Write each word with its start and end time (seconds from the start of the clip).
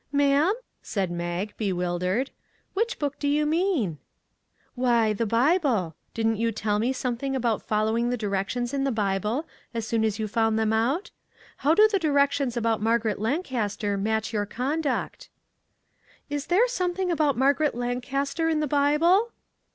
"Ma'am?" 0.11 0.55
said 0.81 1.11
Mag, 1.11 1.53
bewildered;" 1.57 2.31
which 2.73 2.97
book 2.97 3.19
do 3.19 3.27
you 3.27 3.45
mean?"" 3.45 3.99
Why, 4.73 5.13
the 5.13 5.27
Bible. 5.27 5.93
Didn't 6.15 6.37
you 6.37 6.51
tell 6.51 6.79
me 6.79 6.91
some 6.91 7.17
thing 7.17 7.35
about 7.35 7.61
following 7.61 8.09
the 8.09 8.17
directions 8.17 8.73
in 8.73 8.83
the 8.83 8.91
Bi 8.91 9.19
ble 9.19 9.45
as 9.75 9.85
soon 9.87 10.03
as 10.03 10.17
you 10.17 10.27
found 10.27 10.57
them 10.57 10.73
out? 10.73 11.11
How 11.57 11.75
do 11.75 11.87
the 11.87 11.99
directions 11.99 12.57
about 12.57 12.81
Margaret 12.81 13.19
Lancaster 13.19 13.95
match 13.95 14.33
your 14.33 14.47
conduct?"" 14.47 15.29
Is 16.31 16.47
there 16.47 16.67
something 16.67 17.11
about 17.11 17.37
Margaret 17.37 17.75
Lan 17.75 18.01
caster 18.01 18.49
in 18.49 18.59
the 18.59 18.65
Bible 18.67 19.31